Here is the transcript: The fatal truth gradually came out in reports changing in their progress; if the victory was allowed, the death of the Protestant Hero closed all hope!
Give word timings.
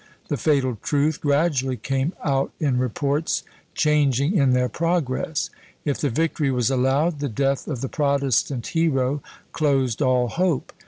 The 0.29 0.37
fatal 0.37 0.79
truth 0.81 1.21
gradually 1.21 1.77
came 1.77 2.13
out 2.23 2.51
in 2.59 2.79
reports 2.79 3.43
changing 3.75 4.35
in 4.35 4.53
their 4.53 4.67
progress; 4.67 5.51
if 5.85 5.99
the 5.99 6.09
victory 6.09 6.49
was 6.49 6.71
allowed, 6.71 7.19
the 7.19 7.29
death 7.29 7.67
of 7.67 7.81
the 7.81 7.87
Protestant 7.87 8.65
Hero 8.65 9.21
closed 9.51 10.01
all 10.01 10.27
hope! 10.27 10.73